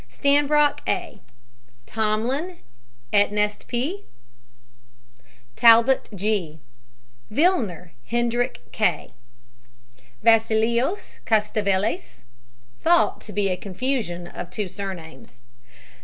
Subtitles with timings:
[0.09, 1.21] STANBROCKE, A.
[1.85, 2.57] TOMLIN,
[3.13, 4.05] ETNEST P.
[5.55, 6.59] TALBOT, G.
[7.29, 9.13] VILLNER, HENDRICK K.
[10.23, 12.23] VASSILIOS, CATALEVAS
[12.79, 15.41] (thought to be a confusion of two surnames).